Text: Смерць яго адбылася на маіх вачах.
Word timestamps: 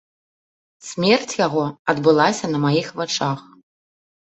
Смерць 0.89 1.33
яго 1.41 1.63
адбылася 1.95 2.45
на 2.55 2.65
маіх 2.67 2.93
вачах. 3.03 3.39